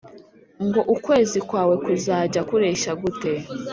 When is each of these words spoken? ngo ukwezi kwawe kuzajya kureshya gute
ngo 0.65 0.81
ukwezi 0.93 1.39
kwawe 1.49 1.75
kuzajya 1.83 2.41
kureshya 2.49 2.91
gute 3.01 3.33